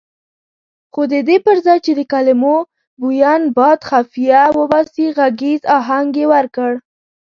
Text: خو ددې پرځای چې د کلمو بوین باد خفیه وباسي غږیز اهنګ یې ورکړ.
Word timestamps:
خو 0.93 1.01
ددې 1.13 1.37
پرځای 1.47 1.77
چې 1.85 1.91
د 1.95 2.01
کلمو 2.11 2.55
بوین 3.01 3.41
باد 3.57 3.79
خفیه 3.89 4.41
وباسي 4.59 5.07
غږیز 5.17 5.61
اهنګ 5.77 6.11
یې 6.21 6.25
ورکړ. 6.33 6.71